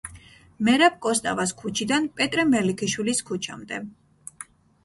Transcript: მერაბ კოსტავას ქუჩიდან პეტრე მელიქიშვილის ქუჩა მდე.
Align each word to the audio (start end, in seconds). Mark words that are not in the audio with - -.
მერაბ 0.69 0.95
კოსტავას 1.05 1.53
ქუჩიდან 1.59 2.07
პეტრე 2.21 2.47
მელიქიშვილის 2.55 3.25
ქუჩა 3.29 3.59
მდე. 3.63 3.81